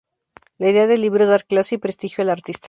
[0.57, 2.59] La idea del libro es dar clase y prestigio a la artista.